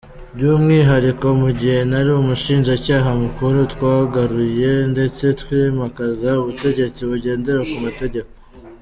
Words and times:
"By'umwihariko, 0.35 1.25
mu 1.41 1.49
gihe 1.59 1.79
nari 1.91 2.09
umushinjacyaha 2.21 3.09
mukuru, 3.23 3.57
twagaruye 3.73 4.71
ndetse 4.91 5.23
twimakaza 5.41 6.29
ubutegetsi 6.41 7.01
bugendera 7.09 7.61
ku 7.71 7.77
mategeko". 7.87 8.31